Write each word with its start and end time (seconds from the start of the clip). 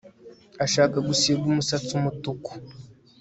Ashaka 0.65 0.97
gusiga 1.07 1.43
umusatsi 1.51 1.91
umutuku 1.99 2.51